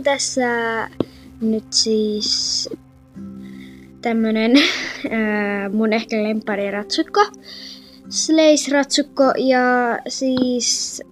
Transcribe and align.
On 0.00 0.04
tässä 0.04 0.48
nyt 1.40 1.64
siis 1.70 2.68
tämmönen 4.02 4.52
ää, 5.10 5.68
mun 5.68 5.92
ehkä 5.92 6.22
lempari 6.22 6.70
ratsukko. 6.70 7.20
Slice 8.08 8.72
ratsukko 8.72 9.22
ja 9.36 9.98
siis 10.08 11.02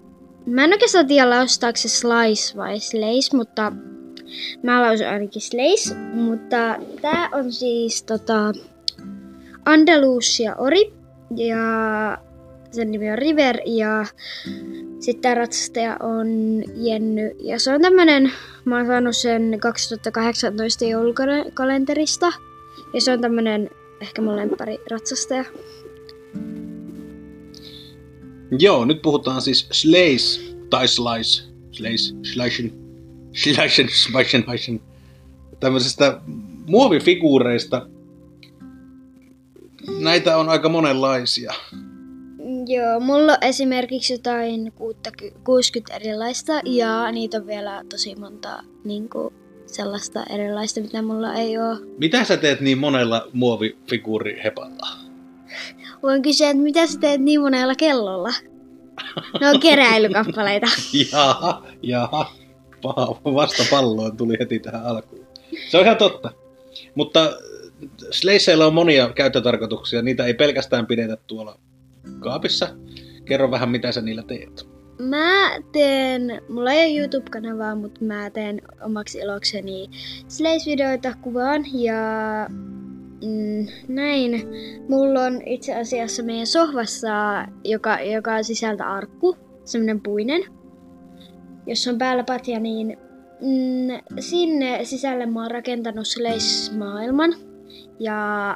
mä 0.45 0.63
en 0.63 0.73
oikeastaan 0.73 1.07
tiedä 1.07 1.29
laustaako 1.29 1.77
se 1.77 1.89
slice 1.89 2.57
vai 2.57 2.79
slice, 2.79 3.37
mutta 3.37 3.71
mä 4.63 4.81
lausun 4.81 5.07
ainakin 5.07 5.41
slice. 5.41 5.95
Mutta 5.95 6.75
tää 7.01 7.29
on 7.31 7.51
siis 7.51 8.03
tota 8.03 8.53
Andalusia 9.65 10.55
Ori 10.55 10.93
ja 11.35 11.57
sen 12.71 12.91
nimi 12.91 13.11
on 13.11 13.17
River 13.17 13.57
ja 13.65 14.05
sitten 14.99 15.37
ratsastaja 15.37 15.97
on 15.99 16.27
Jenny 16.75 17.35
ja 17.39 17.59
se 17.59 17.73
on 17.73 17.81
tämmönen, 17.81 18.31
mä 18.65 18.77
oon 18.77 18.87
saanut 18.87 19.15
sen 19.15 19.57
2018 19.59 20.85
joulukalenterista 20.85 22.31
ja 22.93 23.01
se 23.01 23.13
on 23.13 23.21
tämmönen 23.21 23.69
ehkä 24.01 24.21
mun 24.21 24.35
lempari 24.35 24.77
ratsastaja. 24.91 25.45
Joo, 28.59 28.85
nyt 28.85 29.01
puhutaan 29.01 29.41
siis 29.41 29.67
Slays 29.71 30.55
tai 30.69 30.87
Slice, 30.87 31.43
Slays, 31.71 32.15
Slicen, 32.23 32.73
Slicen, 33.33 33.89
Slicen, 33.89 34.43
Slicen, 34.43 34.81
tämmöisistä 35.59 36.21
muovifiguureista. 36.65 37.87
Näitä 39.99 40.37
on 40.37 40.49
aika 40.49 40.69
monenlaisia. 40.69 41.53
Joo, 42.69 42.99
mulla 42.99 43.31
on 43.31 43.37
esimerkiksi 43.41 44.13
jotain 44.13 44.73
60 45.43 45.95
erilaista 45.95 46.53
ja 46.65 47.11
niitä 47.11 47.37
on 47.37 47.47
vielä 47.47 47.83
tosi 47.89 48.15
monta 48.15 48.63
niin 48.83 49.09
kuin, 49.09 49.33
sellaista 49.65 50.23
erilaista, 50.29 50.81
mitä 50.81 51.01
mulla 51.01 51.33
ei 51.33 51.57
ole. 51.57 51.79
Mitä 51.97 52.23
sä 52.23 52.37
teet 52.37 52.61
niin 52.61 52.77
monella 52.77 53.27
muovifiguurihepalla? 53.33 54.87
Voin 56.03 56.21
kysyä, 56.21 56.49
että 56.49 56.63
mitä 56.63 56.87
sä 56.87 56.99
teet 56.99 57.21
niin 57.21 57.41
monella 57.41 57.75
kellolla? 57.75 58.33
Ne 59.39 59.49
on 59.49 59.59
keräilykappaleita. 59.59 60.67
jaha, 61.11 61.63
jaha. 61.81 62.31
Paha 62.81 63.21
vasta 63.25 63.63
palloon 63.71 64.17
tuli 64.17 64.37
heti 64.39 64.59
tähän 64.59 64.85
alkuun. 64.85 65.27
Se 65.69 65.77
on 65.77 65.83
ihan 65.83 65.97
totta. 65.97 66.31
Mutta 66.95 67.33
Sleisseillä 68.11 68.67
on 68.67 68.73
monia 68.73 69.09
käyttötarkoituksia. 69.15 70.01
Niitä 70.01 70.25
ei 70.25 70.33
pelkästään 70.33 70.87
pidetä 70.87 71.17
tuolla 71.27 71.59
kaapissa. 72.19 72.67
Kerro 73.25 73.51
vähän, 73.51 73.69
mitä 73.69 73.91
sä 73.91 74.01
niillä 74.01 74.23
teet. 74.23 74.69
Mä 74.99 75.51
teen, 75.71 76.41
mulla 76.49 76.71
ei 76.71 76.91
ole 76.91 76.99
YouTube-kanavaa, 76.99 77.75
mutta 77.75 78.05
mä 78.05 78.29
teen 78.29 78.61
omaksi 78.85 79.19
ilokseni 79.19 79.89
Slays-videoita 80.27 81.13
kuvaan 81.21 81.65
ja 81.73 81.95
mm, 83.25 83.67
näin. 83.87 84.47
Mulla 84.89 85.23
on 85.23 85.41
itse 85.45 85.75
asiassa 85.75 86.23
meidän 86.23 86.47
sohvassa, 86.47 87.45
joka, 87.63 87.99
joka 87.99 88.35
on 88.35 88.43
sisältä 88.43 88.87
arkku, 88.87 89.37
semmonen 89.65 90.01
puinen, 90.01 90.41
jossa 91.65 91.91
on 91.91 91.97
päällä 91.97 92.23
patja, 92.23 92.59
niin 92.59 92.97
mm, 93.41 94.19
sinne 94.19 94.79
sisälle 94.85 95.25
mä 95.25 95.41
oon 95.41 95.51
rakentanut 95.51 96.07
Slays-maailman. 96.07 97.35
Ja 97.99 98.55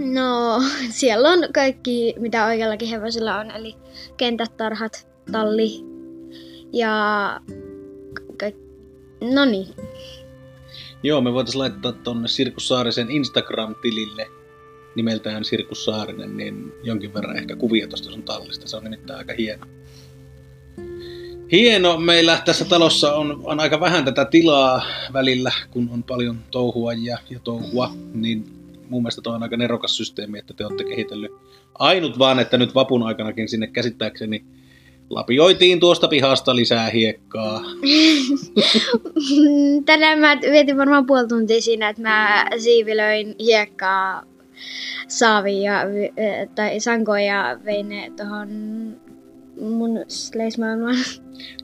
No, 0.00 0.62
siellä 0.90 1.28
on 1.28 1.38
kaikki, 1.54 2.14
mitä 2.18 2.46
oikeallakin 2.46 2.88
hevosilla 2.88 3.38
on, 3.38 3.50
eli 3.50 3.76
kentät, 4.16 4.56
tarhat, 4.56 5.08
talli 5.32 5.84
ja 6.72 7.40
ka- 8.38 8.58
no 9.34 9.44
niin. 9.44 9.68
Joo, 11.02 11.20
me 11.20 11.32
voitaisiin 11.32 11.60
laittaa 11.60 11.92
tonne 11.92 12.28
Sirkus 12.28 12.68
Saarisen 12.68 13.10
Instagram-tilille 13.10 14.26
nimeltään 14.94 15.44
Sirkus 15.44 15.84
Saarinen, 15.84 16.36
niin 16.36 16.72
jonkin 16.82 17.14
verran 17.14 17.36
ehkä 17.36 17.56
kuvia 17.56 17.88
tuosta 17.88 18.10
sun 18.10 18.22
tallista. 18.22 18.68
Se 18.68 18.76
on 18.76 18.84
nimittäin 18.84 19.18
aika 19.18 19.34
hieno. 19.38 19.66
Hieno. 21.52 21.98
Meillä 21.98 22.42
tässä 22.44 22.64
talossa 22.64 23.14
on, 23.14 23.40
on 23.44 23.60
aika 23.60 23.80
vähän 23.80 24.04
tätä 24.04 24.24
tilaa 24.24 24.86
välillä, 25.12 25.52
kun 25.70 25.88
on 25.92 26.02
paljon 26.02 26.38
touhua 26.50 26.92
ja, 26.92 27.18
ja 27.30 27.40
touhua, 27.40 27.92
niin 28.12 28.57
mun 28.90 29.02
mielestä 29.02 29.22
toi 29.22 29.34
on 29.34 29.42
aika 29.42 29.56
nerokas 29.56 29.96
systeemi, 29.96 30.38
että 30.38 30.54
te 30.54 30.66
olette 30.66 30.84
kehitellyt. 30.84 31.32
Ainut 31.74 32.18
vaan, 32.18 32.38
että 32.38 32.58
nyt 32.58 32.74
vapun 32.74 33.02
aikanakin 33.02 33.48
sinne 33.48 33.66
käsittääkseni 33.66 34.44
lapioitiin 35.10 35.80
tuosta 35.80 36.08
pihasta 36.08 36.56
lisää 36.56 36.90
hiekkaa. 36.90 37.60
Tänään 39.86 40.18
mä 40.18 40.36
vietin 40.50 40.76
varmaan 40.76 41.06
puoli 41.06 41.28
tuntia 41.28 41.60
siinä, 41.60 41.88
että 41.88 42.02
mä 42.02 42.46
siivilöin 42.58 43.34
hiekkaa 43.40 44.24
saaviin 45.08 45.62
ja, 45.62 45.80
tai 46.54 46.80
sankoja 46.80 47.24
ja 47.24 47.58
vein 47.64 47.88
ne 47.88 48.12
tuohon 48.16 48.48
mun 49.60 50.04
sleismaailmaan. 50.08 50.96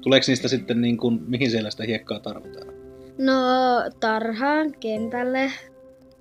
Tuleeko 0.03 0.25
niistä 0.29 0.49
sitten 0.49 0.81
niin 0.81 0.97
kuin, 0.97 1.21
mihin 1.27 1.51
siellä 1.51 1.71
sitä 1.71 1.85
hiekkaa 1.85 2.21
tarvitaan? 2.21 2.67
No 3.19 3.33
tarhaan, 4.01 4.75
kentälle, 4.81 5.53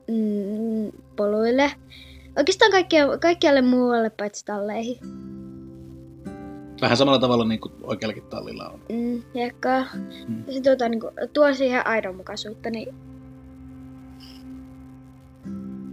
mm, 0.08 0.92
poluille. 1.16 1.72
Oikeastaan 2.38 2.72
kaikkia, 2.72 3.18
kaikkialle 3.18 3.62
muualle 3.62 4.10
paitsi 4.10 4.46
talleihin. 4.46 4.98
Vähän 6.82 6.98
samalla 6.98 7.20
tavalla 7.20 7.46
niin 7.46 7.60
kuin 7.60 7.74
oikeallakin 7.84 8.24
tallilla 8.24 8.70
on. 8.70 8.80
Mm, 8.90 9.22
hiekkaa. 9.36 9.86
Mm. 10.28 10.44
Se 10.50 10.62
tuota, 10.62 10.90
niin 10.90 11.00
kuin, 11.00 11.12
tuo 11.34 11.54
siihen 11.54 11.88
aidonmukaisuutta. 11.88 12.70
Niin... 12.70 12.96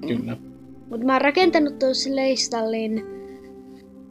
Kyllä. 0.09 0.35
Mm. 0.35 0.51
Mutta 0.91 1.07
mä 1.07 1.13
oon 1.13 1.23
rakentanut 1.23 1.79
tuossa 1.79 2.11
leistallin. 2.17 3.07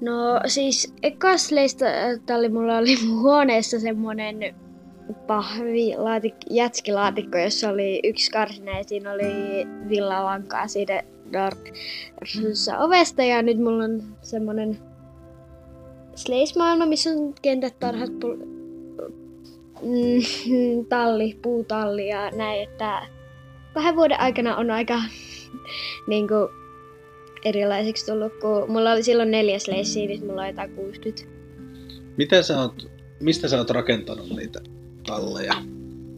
No 0.02 0.42
siis 0.48 0.94
ekas 1.04 1.52
leistalli 1.52 2.50
mulla 2.50 2.78
oli 2.78 2.98
mun 3.06 3.22
huoneessa 3.26 3.80
semmonen 3.80 4.56
pahvi, 5.14 5.94
laatik, 5.98 6.36
jätskilaatikko, 6.50 7.38
jossa 7.38 7.70
oli 7.70 8.00
yksi 8.04 8.32
karsina 8.32 8.78
ja 8.78 8.84
siinä 8.84 9.12
oli 9.12 9.68
villalankaa 9.90 10.68
siitä 10.68 11.04
dark 11.34 11.70
ovesta 12.80 13.24
ja 13.24 13.42
nyt 13.42 13.58
mulla 13.58 13.84
on 13.84 14.18
semmonen 14.22 14.80
Slace-maailma, 16.16 16.86
missä 16.86 17.10
on 17.10 17.34
kentät, 17.42 17.80
tarhat, 17.80 18.10
pul- 18.10 18.46
mm, 19.82 20.86
talli, 20.90 21.40
puutalli 21.42 22.08
ja 22.08 22.32
näin, 22.32 22.64
että 22.64 23.02
kahden 23.74 23.96
vuoden 23.96 24.20
aikana 24.20 24.56
on 24.56 24.72
aika 24.72 25.02
niinku, 26.08 26.36
erilaiseksi 27.46 28.06
tullut, 28.06 28.34
kun 28.42 28.72
mulla 28.72 28.92
oli 28.92 29.04
silloin 29.04 29.32
neljä 29.32 29.60
Slacea, 29.60 30.08
nyt 30.08 30.28
mulla 30.28 30.42
on 30.42 30.48
jotain 30.48 30.76
60. 30.76 31.24
Mitä 32.18 32.42
sä 32.42 32.62
oot, 32.62 32.92
mistä 33.20 33.48
sä 33.48 33.58
oot 33.58 33.70
rakentanut 33.70 34.30
niitä 34.30 34.60
talleja? 35.10 35.54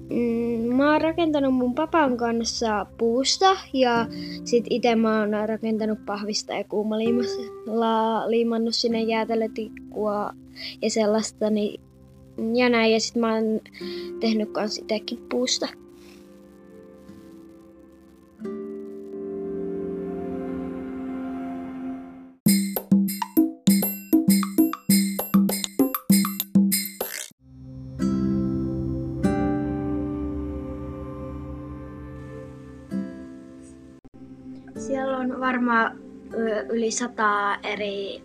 Mm, 0.09 0.75
mä 0.75 0.91
oon 0.91 1.01
rakentanut 1.01 1.53
mun 1.53 1.75
papan 1.75 2.17
kanssa 2.17 2.85
puusta 2.97 3.57
ja 3.73 4.07
sit 4.43 4.65
itse 4.69 4.95
mä 4.95 5.19
oon 5.19 5.49
rakentanut 5.49 6.05
pahvista 6.05 6.53
ja 6.53 6.63
kuumaliimannut 6.63 8.75
sinne 8.75 9.01
jäätelötikkua 9.01 10.33
ja 10.81 10.89
sellaista. 10.89 11.49
Niin, 11.49 11.81
ja 12.53 12.69
näin, 12.69 12.93
ja 12.93 12.99
sit 12.99 13.15
mä 13.15 13.33
oon 13.33 13.43
tehnyt 14.19 14.51
kans 14.51 14.77
itekin 14.77 15.19
puusta. 15.29 15.67
Varmaan 35.71 35.99
yli 36.69 36.91
sata 36.91 37.55
eri 37.63 38.21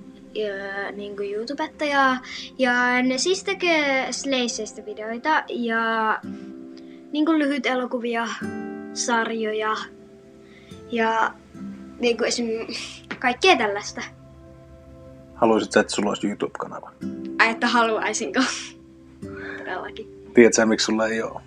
niin 0.96 1.16
kuin 1.16 1.34
YouTubettajaa 1.34 2.18
ja 2.58 3.02
ne 3.02 3.18
siis 3.18 3.44
tekee 3.44 4.12
Slaceista 4.12 4.86
videoita 4.86 5.44
ja 5.48 6.18
niin 7.12 7.26
kuin 7.26 7.38
lyhyt 7.38 7.66
elokuvia, 7.66 8.28
sarjoja 8.94 9.76
ja 10.90 11.34
niin 12.00 12.16
kuin 12.16 12.28
esim. 12.28 12.46
kaikkea 13.18 13.56
tällaista. 13.56 14.02
Haluaisit 15.34 15.76
että 15.76 15.94
sulla 15.94 16.08
olisi 16.08 16.26
YouTube-kanava? 16.26 16.92
Ai, 17.38 17.50
että 17.50 17.66
haluaisinko? 17.66 18.40
Todellakin. 19.58 20.06
Tiedätkö 20.34 20.66
miksi 20.66 20.84
sulla 20.84 21.06
ei 21.06 21.22
ole? 21.22 21.40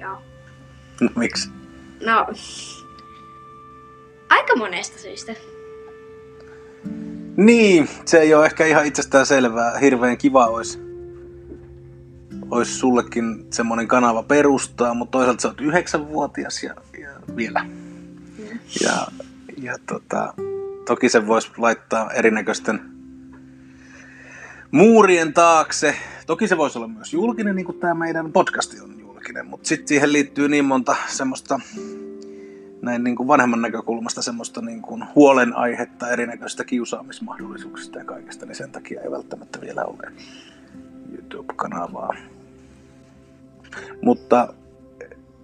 Joo. 0.00 0.18
No 1.00 1.08
miksi? 1.16 1.50
No, 2.06 2.26
aika 4.50 4.58
monesta 4.58 4.98
syystä. 4.98 5.34
Niin, 7.36 7.88
se 8.04 8.18
ei 8.18 8.34
ole 8.34 8.46
ehkä 8.46 8.66
ihan 8.66 8.86
itsestään 8.86 9.26
selvää. 9.26 9.78
Hirveän 9.78 10.18
kiva 10.18 10.46
olisi, 10.46 10.78
olisi 12.50 12.74
sullekin 12.74 13.46
semmoinen 13.50 13.88
kanava 13.88 14.22
perustaa, 14.22 14.94
mutta 14.94 15.18
toisaalta 15.18 15.42
sä 15.42 15.48
oot 15.48 15.60
yhdeksänvuotias 15.60 16.62
ja, 16.62 16.74
ja 17.00 17.08
vielä. 17.36 17.64
Mm. 17.64 18.58
Ja, 18.82 19.06
ja 19.56 19.78
tota, 19.86 20.34
toki 20.86 21.08
se 21.08 21.26
voisi 21.26 21.50
laittaa 21.56 22.12
erinäköisten 22.12 22.80
muurien 24.70 25.32
taakse. 25.32 25.96
Toki 26.26 26.48
se 26.48 26.56
voisi 26.56 26.78
olla 26.78 26.88
myös 26.88 27.12
julkinen, 27.12 27.56
niin 27.56 27.66
kuin 27.66 27.78
tämä 27.78 27.94
meidän 27.94 28.32
podcasti 28.32 28.80
on 28.80 29.00
julkinen, 29.00 29.46
mutta 29.46 29.68
sitten 29.68 29.88
siihen 29.88 30.12
liittyy 30.12 30.48
niin 30.48 30.64
monta 30.64 30.96
semmoista 31.08 31.60
näin 32.82 33.04
niin 33.04 33.16
kuin 33.16 33.26
vanhemman 33.26 33.62
näkökulmasta 33.62 34.22
semmoista 34.22 34.60
niin 34.62 34.82
kuin 34.82 35.04
huolenaihetta 35.14 36.10
erinäköistä 36.10 36.64
kiusaamismahdollisuuksista 36.64 37.98
ja 37.98 38.04
kaikesta, 38.04 38.46
niin 38.46 38.56
sen 38.56 38.72
takia 38.72 39.00
ei 39.02 39.10
välttämättä 39.10 39.60
vielä 39.60 39.84
ole 39.84 40.12
YouTube-kanavaa. 41.12 42.14
Mutta 44.02 44.54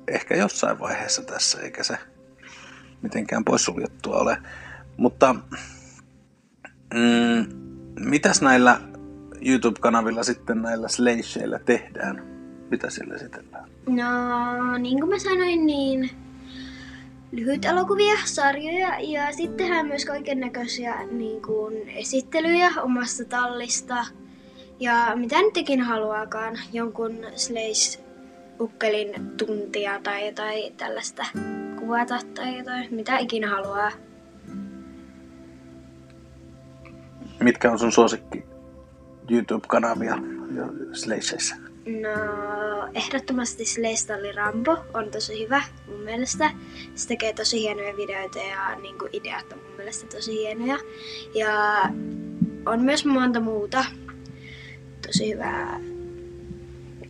ehkä 0.08 0.36
jossain 0.36 0.80
vaiheessa 0.80 1.22
tässä, 1.22 1.60
eikä 1.60 1.82
se 1.82 1.98
mitenkään 3.02 3.44
poissuljettua 3.44 4.16
ole. 4.16 4.38
Mutta 4.96 5.34
mm, 6.94 7.46
mitäs 8.00 8.42
näillä 8.42 8.80
YouTube-kanavilla 9.40 10.22
sitten 10.22 10.62
näillä 10.62 10.88
slasheilla 10.88 11.58
tehdään? 11.58 12.22
Mitä 12.70 12.90
sillä 12.90 13.14
esitellään? 13.14 13.68
No, 13.86 14.78
niin 14.78 15.00
kuin 15.00 15.08
mä 15.08 15.18
sanoin, 15.18 15.66
niin 15.66 16.10
lyhyt 17.32 17.64
elokuvia, 17.64 18.14
sarjoja 18.24 19.00
ja 19.00 19.32
sitten 19.32 19.56
tehdään 19.56 19.86
myös 19.86 20.04
kaiken 20.04 20.40
näköisiä 20.40 21.06
niin 21.10 21.42
kuin, 21.42 21.88
esittelyjä 21.88 22.70
omasta 22.82 23.24
tallista. 23.24 24.06
Ja 24.80 25.12
mitä 25.14 25.42
nyt 25.42 25.56
ikinä 25.56 25.84
haluaakaan, 25.84 26.58
jonkun 26.72 27.26
Slays 27.36 28.00
ukkelin 28.60 29.36
tuntia 29.36 30.00
tai 30.02 30.26
jotain 30.26 30.76
tällaista 30.76 31.26
kuvata 31.78 32.18
tai 32.34 32.58
jotain, 32.58 32.94
mitä 32.94 33.18
ikinä 33.18 33.48
haluaa. 33.48 33.90
Mitkä 37.40 37.72
on 37.72 37.78
sun 37.78 37.92
suosikki 37.92 38.44
YouTube-kanavia 39.30 40.18
Slaysissä? 40.92 41.65
No, 41.86 42.88
ehdottomasti 42.94 43.64
Sleistalli 43.64 44.32
Rambo 44.32 44.76
on 44.94 45.10
tosi 45.10 45.44
hyvä 45.44 45.62
mun 45.88 46.00
mielestä. 46.00 46.50
Se 46.94 47.08
tekee 47.08 47.32
tosi 47.32 47.60
hienoja 47.60 47.96
videoita 47.96 48.38
ja 48.38 48.74
niin 48.74 48.98
kuin 48.98 49.10
ideat 49.12 49.52
on 49.52 49.58
mun 49.58 49.76
mielestä 49.76 50.16
tosi 50.16 50.32
hienoja. 50.32 50.78
Ja 51.34 51.82
on 52.66 52.80
myös 52.80 53.04
monta 53.04 53.40
muuta 53.40 53.84
tosi 55.06 55.32
hyvää 55.32 55.78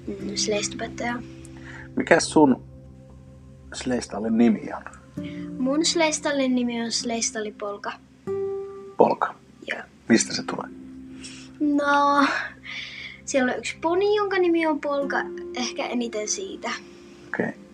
mm, 0.06 0.34
Sleist-opettajaa. 0.34 1.22
Mikä 1.96 2.20
sun 2.20 2.64
Sleistallin 3.75 4.38
nimi 4.38 4.69
on? 4.76 4.82
Mun 5.58 5.84
Sleistallin 5.84 6.55
nimi 6.55 6.82
on 6.82 6.93
Sleistalli 6.93 7.52
Polka. 7.52 7.93
Polka? 8.96 9.34
Joo. 9.67 9.81
Mistä 10.08 10.34
se 10.34 10.43
tulee? 10.43 10.70
No, 11.61 12.26
siellä 13.26 13.52
on 13.52 13.58
yksi 13.58 13.76
poni, 13.81 14.17
jonka 14.17 14.38
nimi 14.38 14.67
on 14.67 14.81
Polka. 14.81 15.17
Ehkä 15.56 15.87
eniten 15.87 16.28
siitä. 16.28 16.70
Okei. 17.28 17.46
Okay. 17.46 17.67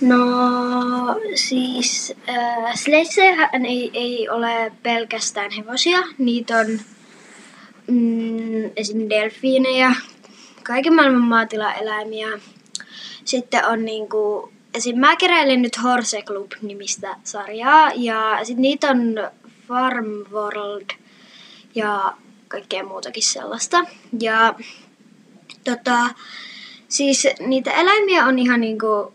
No 0.00 1.20
siis 1.34 2.14
äh, 2.28 2.74
Sledgehän 2.74 3.66
ei, 3.66 3.90
ei 3.94 4.28
ole 4.28 4.72
pelkästään 4.82 5.50
hevosia. 5.50 5.98
Niitä 6.18 6.58
on 6.58 6.66
mm, 7.86 8.64
esimerkiksi 8.76 9.10
delfiinejä, 9.10 9.94
kaiken 10.62 10.94
maailman 10.94 11.28
maatilaeläimiä. 11.28 12.28
Sitten 13.24 13.66
on 13.66 13.84
niinku, 13.84 14.52
esim. 14.74 14.98
mä 14.98 15.16
keräilen 15.16 15.62
nyt 15.62 15.82
Horse 15.82 16.22
Club-nimistä 16.22 17.16
sarjaa 17.24 17.90
ja 17.94 18.40
sit 18.42 18.58
niitä 18.58 18.90
on 18.90 19.14
Farm 19.68 20.06
World 20.30 20.90
ja 21.74 22.12
kaikkea 22.48 22.84
muutakin 22.84 23.22
sellaista. 23.22 23.84
Ja 24.20 24.54
tota, 25.64 26.08
siis 26.88 27.26
niitä 27.46 27.70
eläimiä 27.70 28.24
on 28.26 28.38
ihan 28.38 28.60
niinku 28.60 29.12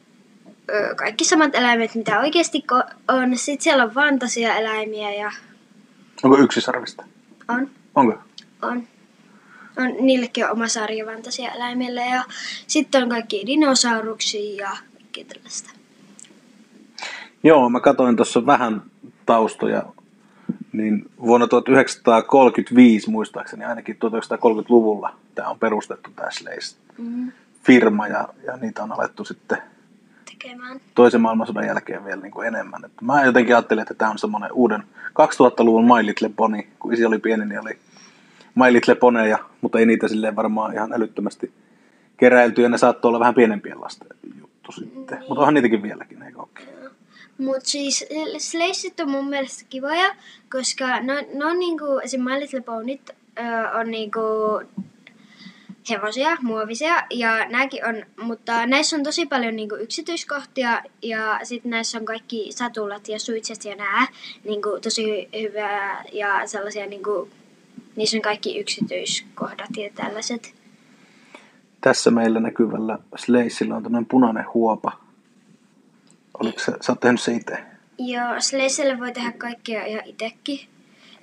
kaikki 0.95 1.25
samat 1.25 1.55
eläimet, 1.55 1.95
mitä 1.95 2.19
oikeasti 2.19 2.63
on. 3.07 3.37
Sitten 3.37 3.63
siellä 3.63 3.83
on 3.83 3.91
fantasia-eläimiä 3.91 5.13
ja... 5.13 5.31
Onko 6.23 6.37
yksi 6.37 6.61
sarvista? 6.61 7.03
On. 7.47 7.69
Onko? 7.95 8.17
On. 8.61 8.87
on. 9.77 9.95
Niillekin 9.99 10.45
on 10.45 10.51
oma 10.51 10.67
sarja 10.67 11.05
fantasia-eläimille 11.05 12.05
ja 12.05 12.23
sitten 12.67 13.03
on 13.03 13.09
kaikki 13.09 13.43
dinosauruksia 13.45 14.65
ja 14.65 14.77
tällaista. 15.25 15.69
Joo, 17.43 17.69
mä 17.69 17.79
katsoin 17.79 18.15
tuossa 18.15 18.45
vähän 18.45 18.81
taustoja, 19.25 19.83
niin 20.71 21.05
vuonna 21.21 21.47
1935 21.47 23.09
muistaakseni, 23.09 23.65
ainakin 23.65 23.95
1930-luvulla 23.95 25.15
tämä 25.35 25.49
on 25.49 25.59
perustettu 25.59 26.09
tämä 26.15 26.29
Slays-firma 26.31 28.05
mm. 28.07 28.11
ja, 28.11 28.29
ja 28.43 28.57
niitä 28.57 28.83
on 28.83 28.91
alettu 28.91 29.25
sitten 29.25 29.57
tekemään. 30.31 30.81
Toisen 30.95 31.21
maailmansodan 31.21 31.67
jälkeen 31.67 32.05
vielä 32.05 32.21
niin 32.21 32.31
kuin 32.31 32.47
enemmän. 32.47 32.85
Että 32.85 33.05
mä 33.05 33.25
jotenkin 33.25 33.55
ajattelin, 33.55 33.81
että 33.81 33.93
tämä 33.93 34.11
on 34.11 34.19
semmoinen 34.19 34.51
uuden 34.51 34.83
2000-luvun 35.07 35.85
My 35.85 36.05
Little 36.05 36.29
Pony. 36.35 36.63
Kun 36.79 36.93
isi 36.93 37.05
oli 37.05 37.19
pieni, 37.19 37.45
niin 37.45 37.61
oli 37.61 37.77
My 38.55 38.73
Little 38.73 38.95
Poneja, 38.95 39.37
mutta 39.61 39.79
ei 39.79 39.85
niitä 39.85 40.07
silleen 40.07 40.35
varmaan 40.35 40.73
ihan 40.73 40.93
älyttömästi 40.93 41.51
keräilty. 42.17 42.61
Ja 42.61 42.69
ne 42.69 42.77
saattoi 42.77 43.09
olla 43.09 43.19
vähän 43.19 43.35
pienempien 43.35 43.81
lasten 43.81 44.07
juttu 44.77 44.97
sitten. 44.97 45.19
Mutta 45.19 45.39
onhan 45.39 45.53
niitäkin 45.53 45.83
vieläkin, 45.83 46.23
eikö 46.23 46.41
okay. 46.41 46.65
Mutta 47.37 47.69
siis 47.69 48.05
Slaysit 48.37 48.99
on 48.99 49.09
mun 49.09 49.29
mielestä 49.29 49.65
kivoja, 49.69 50.15
koska 50.51 50.99
ne 50.99 51.45
on 51.45 51.59
niinku, 51.59 51.85
esim. 52.03 52.21
My 52.21 52.39
Little 52.39 52.61
Ponyt 52.61 53.11
on 53.79 53.91
niinku 53.91 54.19
hevosia, 55.89 56.37
muovisia 56.41 57.03
ja 57.09 57.49
nämäkin 57.49 57.85
on, 57.85 58.05
mutta 58.21 58.65
näissä 58.65 58.95
on 58.95 59.03
tosi 59.03 59.25
paljon 59.25 59.55
niinku 59.55 59.75
yksityiskohtia 59.75 60.83
ja 61.01 61.39
sitten 61.43 61.71
näissä 61.71 61.97
on 61.97 62.05
kaikki 62.05 62.51
satulat 62.51 63.07
ja 63.07 63.19
suitset 63.19 63.65
ja 63.65 63.75
nää 63.75 64.07
niinku 64.43 64.79
tosi 64.83 65.29
hyvää 65.41 66.03
ja 66.13 66.47
sellaisia 66.47 66.85
niinku, 66.85 67.29
niissä 67.95 68.17
on 68.17 68.21
kaikki 68.21 68.59
yksityiskohdat 68.59 69.77
ja 69.77 69.89
tällaiset. 69.95 70.58
Tässä 71.81 72.11
meillä 72.11 72.39
näkyvällä 72.39 72.99
Sleisillä 73.15 73.75
on 73.75 73.83
tämmöinen 73.83 74.05
punainen 74.05 74.45
huopa. 74.53 74.99
Oliko 76.33 76.59
se, 76.59 76.71
sä 76.81 76.91
oot 76.91 76.99
tehnyt 76.99 77.21
se 77.21 77.33
itse? 77.33 77.57
Joo, 77.97 78.35
Sleisille 78.39 78.99
voi 78.99 79.11
tehdä 79.11 79.31
kaikkea 79.31 79.85
ihan 79.85 80.05
itsekin 80.05 80.59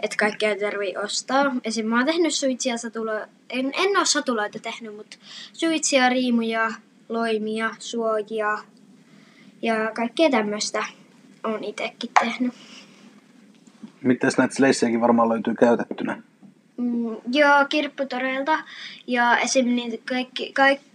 että 0.02 0.16
kaikkea 0.16 0.48
ei 0.48 0.60
tarvii 0.60 0.96
ostaa. 0.96 1.56
Esim. 1.64 1.86
mä 1.86 1.96
oon 1.96 2.06
tehnyt 2.06 2.34
suitsia 2.34 2.76
satuloita, 2.76 3.26
en, 3.50 3.66
en 3.66 3.96
ole 3.96 4.06
satuloita 4.06 4.58
tehnyt, 4.58 4.96
mutta 4.96 5.16
suitsia, 5.52 6.08
riimuja, 6.08 6.72
loimia, 7.08 7.70
suojia 7.78 8.58
ja 9.62 9.74
kaikkea 9.94 10.30
tämmöistä 10.30 10.84
on 11.44 11.64
itsekin 11.64 12.10
tehnyt. 12.20 12.54
Mitäs 14.02 14.38
näitä 14.38 14.54
sleissejäkin 14.54 15.00
varmaan 15.00 15.28
löytyy 15.28 15.54
käytettynä? 15.54 16.22
Mm, 16.76 17.16
joo, 17.32 17.64
kirpputoreilta. 17.68 18.58
Ja 19.06 19.38
esim. 19.38 19.66
niitä 19.66 19.96
kaikki, 20.08 20.52
kaikki, 20.52 20.86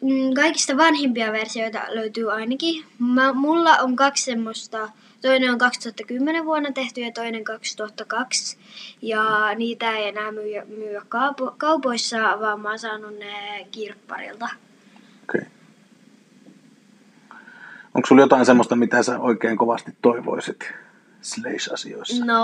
mm, 0.00 0.34
kaikista 0.34 0.76
vanhimpia 0.76 1.32
versioita 1.32 1.80
löytyy 1.88 2.32
ainakin. 2.32 2.84
Mä, 2.98 3.32
mulla 3.32 3.76
on 3.76 3.96
kaksi 3.96 4.24
semmoista 4.24 4.88
Toinen 5.24 5.50
on 5.50 5.58
2010 5.58 6.44
vuonna 6.44 6.72
tehty 6.72 7.00
ja 7.00 7.12
toinen 7.12 7.44
2002. 7.44 8.58
Ja 9.02 9.54
niitä 9.54 9.96
ei 9.96 10.08
enää 10.08 10.32
myy, 10.32 10.64
myy 10.66 11.00
kaupo, 11.08 11.54
kaupoissa, 11.58 12.18
vaan 12.40 12.60
mä 12.60 12.68
oon 12.68 12.78
saanut 12.78 13.18
ne 13.18 13.66
kirpparilta. 13.70 14.48
Okay. 15.22 15.40
Onko 17.94 18.06
sulla 18.06 18.22
jotain 18.22 18.46
semmoista, 18.46 18.76
mitä 18.76 19.02
sä 19.02 19.18
oikein 19.18 19.56
kovasti 19.56 19.92
toivoisit 20.02 20.72
Slash-asioissa? 21.24 22.24
No, 22.24 22.42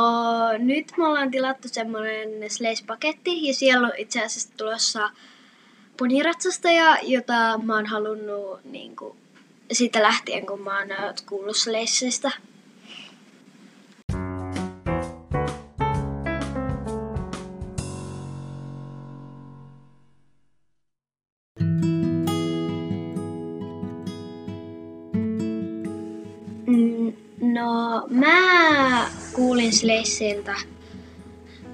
nyt 0.58 0.92
me 0.96 1.06
ollaan 1.06 1.30
tilattu 1.30 1.68
semmoinen 1.68 2.28
Slash-paketti 2.50 3.46
ja 3.46 3.54
siellä 3.54 3.86
on 3.86 3.92
itse 3.96 4.24
asiassa 4.24 4.50
tulossa 4.56 5.10
poniratsastaja, 5.96 6.98
jota 7.02 7.58
mä 7.62 7.74
oon 7.74 7.86
halunnut 7.86 8.64
niin 8.64 8.96
kuin, 8.96 9.16
siitä 9.72 10.02
lähtien, 10.02 10.46
kun 10.46 10.60
mä 10.60 10.78
oon 10.78 10.88
kuullut 11.28 11.56
Slashista. 11.56 12.30
Mm, 26.66 27.12
No, 27.40 28.06
mä 28.10 29.06
kuulin 29.32 29.72
Sleissiltä 29.72 30.54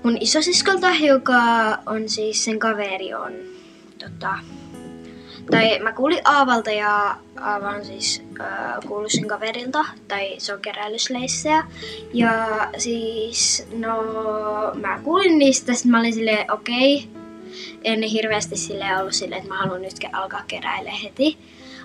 mun 0.03 0.17
isosiskolta, 0.21 0.91
joka 0.91 1.43
on 1.87 2.09
siis 2.09 2.45
sen 2.45 2.59
kaveri 2.59 3.15
on 3.15 3.33
tota, 3.99 4.39
tai 5.51 5.79
mä 5.79 5.93
kuulin 5.93 6.21
Aavalta 6.25 6.71
ja 6.71 7.17
Aava 7.41 7.69
on 7.69 7.85
siis 7.85 8.23
äh, 8.41 8.47
kuullut 8.89 9.13
sen 9.13 9.29
kaverilta, 9.29 9.85
tai 10.09 10.35
se 10.39 10.55
on 10.55 10.61
keräilysleissejä. 10.61 11.65
Ja 12.13 12.33
siis, 12.79 13.67
no, 13.73 13.97
mä 14.75 15.01
kuulin 15.05 15.39
niistä, 15.39 15.75
sitten 15.75 15.91
mä 15.91 16.01
olin 16.01 16.15
silleen, 16.15 16.53
okei. 16.53 16.97
Okay. 16.97 17.23
En 17.85 18.03
hirveästi 18.03 18.57
sille 18.57 18.85
ollut 19.01 19.15
silleen, 19.15 19.39
että 19.39 19.55
mä 19.55 19.59
haluan 19.59 19.83
nyt 19.83 19.95
alkaa 20.13 20.43
keräillä 20.49 20.91
heti. 20.91 21.39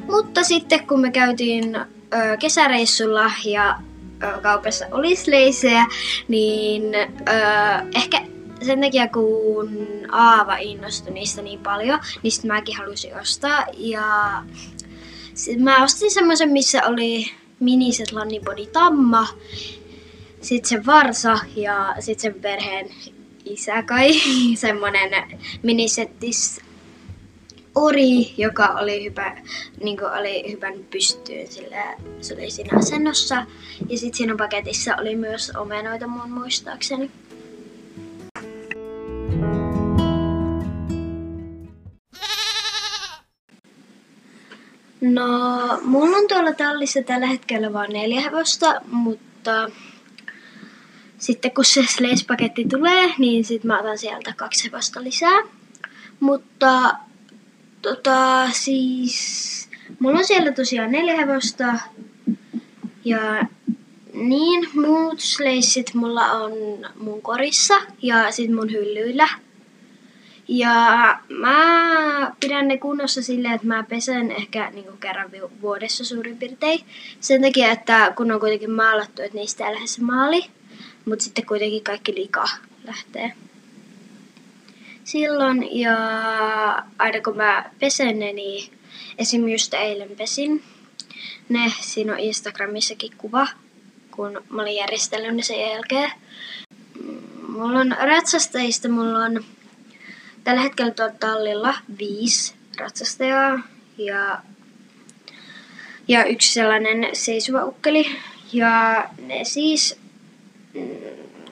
Mutta 0.08 0.44
sitten 0.44 0.88
kun 0.88 1.00
me 1.00 1.12
käytiin 1.12 1.78
kesäreissulla 2.40 3.32
ja 3.46 3.80
kaupassa 4.42 4.86
oli 4.92 5.16
sleisejä, 5.16 5.86
niin 6.28 6.84
ehkä 7.96 8.22
sen 8.66 8.82
takia, 8.82 9.08
kun 9.08 9.88
Aava 10.12 10.58
innostui 10.58 11.14
niistä 11.14 11.42
niin 11.42 11.60
paljon, 11.60 12.00
niin 12.24 12.32
sitten 12.32 12.52
mäkin 12.52 12.78
halusin 12.78 13.20
ostaa. 13.20 13.66
Ja 13.74 14.04
mä 15.60 15.84
ostin 15.84 16.12
semmoisen, 16.12 16.50
missä 16.50 16.88
oli 16.88 17.32
miniset 17.60 18.12
lannibody 18.12 18.66
tamma, 18.66 19.28
sitten 20.42 20.70
se 20.70 20.86
varsa 20.86 21.40
ja 21.56 21.96
sitten 22.00 22.34
sen 22.34 22.42
perheen 22.42 22.90
isä 23.46 23.84
kai, 23.84 24.12
semmonen 24.56 25.40
minisettis 25.64 26.62
ori, 27.76 28.34
joka 28.38 28.68
oli, 28.68 29.04
hyvä, 29.04 29.38
niin 29.84 30.04
oli 30.20 30.52
hyvän 30.52 30.74
pystyyn, 30.92 31.48
sillä 31.48 31.96
se 32.22 32.34
oli 32.34 32.52
siinä 32.52 32.78
asennossa. 32.80 33.36
Ja 33.90 33.98
sitten 33.98 34.18
siinä 34.18 34.36
paketissa 34.38 34.96
oli 34.96 35.16
myös 35.16 35.52
omenoita 35.56 36.08
mun 36.08 36.32
muistaakseni. 36.32 37.12
No, 45.02 45.28
mulla 45.84 46.18
on 46.18 46.28
tuolla 46.28 46.54
tallissa 46.54 47.02
tällä 47.02 47.28
hetkellä 47.28 47.74
vain 47.74 47.94
neljä 47.94 48.22
hevosta, 48.22 48.82
mutta 48.88 49.70
sitten 51.18 51.52
kun 51.52 51.66
se 51.66 51.82
Slays-paketti 51.82 52.66
tulee, 52.70 53.14
niin 53.18 53.46
sitten 53.46 53.68
mä 53.68 53.80
otan 53.80 53.98
sieltä 53.98 54.34
kaksi 54.38 54.66
hevosta 54.66 55.04
lisää. 55.04 55.44
Mutta 56.20 56.96
tota, 57.82 58.50
siis 58.52 59.70
mulla 60.00 60.20
on 60.20 60.26
siellä 60.26 60.52
tosiaan 60.52 60.92
neljä 60.92 61.16
hevosta 61.16 61.66
ja 63.06 63.46
niin, 64.14 64.70
muut 64.74 65.20
sleissit 65.20 65.94
mulla 65.94 66.32
on 66.32 66.52
mun 66.96 67.22
korissa 67.22 67.76
ja 68.02 68.32
sit 68.32 68.52
mun 68.52 68.72
hyllyillä. 68.72 69.28
Ja 70.48 70.76
mä 71.30 72.32
pidän 72.40 72.68
ne 72.68 72.78
kunnossa 72.78 73.22
silleen, 73.22 73.54
että 73.54 73.68
mä 73.68 73.84
pesen 73.84 74.32
ehkä 74.32 74.70
niin 74.70 74.86
kuin 74.86 74.98
kerran 74.98 75.32
vuodessa 75.62 76.06
suurin 76.06 76.38
piirtein. 76.38 76.80
Sen 77.20 77.42
takia, 77.42 77.72
että 77.72 78.14
kun 78.18 78.32
on 78.32 78.40
kuitenkin 78.40 78.72
maalattu, 78.72 79.22
että 79.22 79.38
niistä 79.38 79.68
ei 79.68 79.74
lähde 79.74 79.88
se 79.88 80.02
maali. 80.02 80.46
Mutta 81.06 81.24
sitten 81.24 81.46
kuitenkin 81.46 81.84
kaikki 81.84 82.16
lika 82.16 82.50
lähtee 82.84 83.34
silloin. 85.12 85.80
Ja 85.80 85.96
aina 87.00 87.22
kun 87.24 87.38
mä 87.38 87.72
pesen 87.80 88.20
ne, 88.20 88.34
niin 88.34 88.74
esim. 89.18 89.48
just 89.48 89.74
eilen 89.74 90.10
pesin 90.18 90.64
ne. 91.50 91.74
Siinä 91.82 92.14
on 92.14 92.20
Instagramissakin 92.20 93.12
kuva, 93.18 93.48
kun 94.12 94.42
mä 94.50 94.62
olin 94.62 94.76
järjestellyt 94.76 95.36
ne 95.36 95.42
sen 95.42 95.60
jälkeen. 95.60 96.12
Mulla 97.48 97.80
on 97.80 97.96
ratsastajista, 98.00 98.90
mulla 98.90 99.20
on 99.20 99.44
Tällä 100.44 100.62
hetkellä 100.62 100.92
tuolla 100.92 101.14
tallilla 101.20 101.74
viisi 102.00 102.54
ratsastajaa 102.78 103.60
ja, 103.98 104.42
ja 106.08 106.26
yksi 106.26 106.54
sellainen 106.54 107.10
seisova 107.14 107.66
ukkeli. 107.66 108.06
Ja 108.54 109.06
ne 109.28 109.44
siis, 109.44 110.00
mm, 110.74 110.90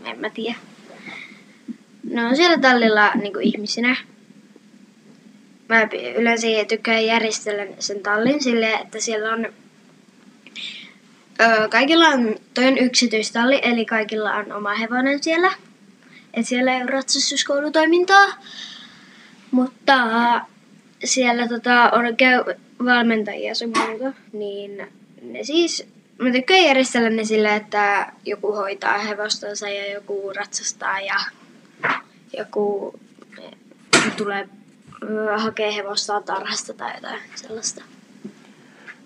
en 0.05 0.19
mä 0.19 0.29
tiedä, 0.29 0.57
ne 2.03 2.25
on 2.25 2.35
siellä 2.35 2.57
tallilla 2.57 3.11
niin 3.15 3.33
kuin 3.33 3.47
ihmisinä. 3.47 3.95
Mä 5.69 5.87
yleensä 6.15 6.47
tykkään 6.67 7.05
järjestellä 7.05 7.67
sen 7.79 8.03
tallin 8.03 8.43
silleen, 8.43 8.81
että 8.81 8.99
siellä 8.99 9.33
on 9.33 9.47
Öö, 11.41 11.69
kaikilla 11.69 12.07
on, 12.07 12.35
toi 12.53 12.67
on 12.67 12.77
yksityistalli, 12.77 13.59
eli 13.61 13.85
kaikilla 13.85 14.33
on 14.33 14.51
oma 14.51 14.75
hevonen 14.75 15.23
siellä. 15.23 15.51
Et 16.33 16.47
siellä 16.47 16.73
ei 16.75 16.81
ole 16.81 16.91
ratsastuskoulutoimintaa. 16.91 18.27
Mutta 19.51 19.95
siellä 21.03 21.47
tota, 21.47 21.89
on 21.89 22.17
käy 22.17 22.43
valmentajia 22.85 23.55
sun 23.55 23.73
muuta, 23.77 24.13
niin 24.33 24.87
ne 25.21 25.43
siis, 25.43 25.87
mä 26.17 26.31
tykkään 26.31 26.63
järjestellä 26.63 27.09
ne 27.09 27.23
sillä, 27.23 27.55
että 27.55 28.11
joku 28.25 28.53
hoitaa 28.53 28.97
hevostansa 28.97 29.69
ja 29.69 29.93
joku 29.93 30.31
ratsastaa 30.35 30.99
ja 30.99 31.15
joku 32.37 32.93
tulee 34.17 34.49
hakee 35.37 35.75
hevostaa 35.75 36.21
tarhasta 36.21 36.73
tai 36.73 36.95
jotain 36.95 37.19
sellaista. 37.35 37.83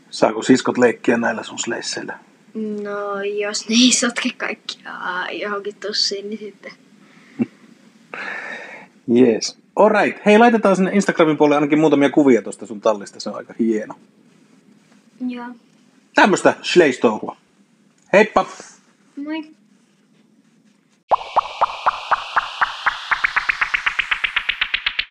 Saako 0.10 0.44
siskot 0.44 0.78
leikkiä 0.78 1.18
näillä 1.18 1.44
sun 1.44 1.60
sleisseillä? 1.60 2.20
No, 2.84 3.22
jos 3.22 3.70
ne 3.70 3.76
ei 3.76 3.92
sotke 3.92 4.30
kaikkia 4.38 4.92
johonkin 5.32 5.76
tussiin, 5.76 6.30
niin 6.30 6.40
sitten. 6.40 6.72
Jees. 9.08 9.58
Alright. 9.76 10.26
Hei, 10.26 10.38
laitetaan 10.38 10.76
sinne 10.76 10.92
Instagramin 10.94 11.38
puolelle 11.38 11.56
ainakin 11.56 11.80
muutamia 11.80 12.10
kuvia 12.10 12.42
tuosta 12.42 12.66
sun 12.66 12.82
tallista. 12.82 13.20
Se 13.20 13.30
on 13.30 13.36
aika 13.36 13.54
hieno. 13.60 13.96
Joo. 15.28 15.48
Tämmöistä 16.16 16.56
schleistouhua. 16.64 17.38
Heippa! 18.14 18.46
Moi. 19.16 19.44